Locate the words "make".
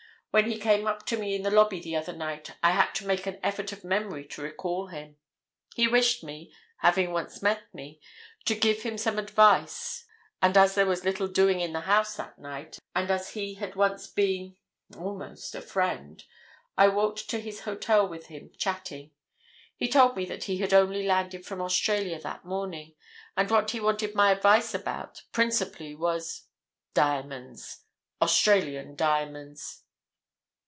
3.05-3.25